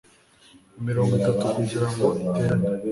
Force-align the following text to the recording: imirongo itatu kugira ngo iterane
imirongo 0.79 1.11
itatu 1.19 1.43
kugira 1.55 1.87
ngo 1.91 2.05
iterane 2.25 2.67